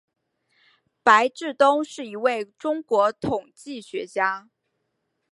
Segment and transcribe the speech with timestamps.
[1.03, 4.49] 白志东是一位中国统计学家。